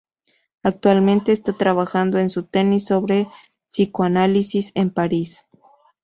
[0.63, 3.27] Actualmente está trabajando en su tesis sobre
[3.67, 5.45] psicoanálisis en París.